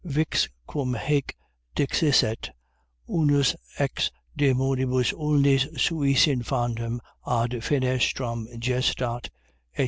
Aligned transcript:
_Vix 0.15 0.49
cum 0.67 0.95
haec 0.95 1.35
dixisset, 1.75 2.49
unus 3.07 3.55
ex 3.77 4.09
Dæmonibus 4.35 5.13
ulnis 5.13 5.67
suis 5.79 6.25
infantem 6.25 6.99
ad 7.23 7.51
fenestram 7.61 8.47
gestat, 8.59 9.29
etc. 9.75 9.79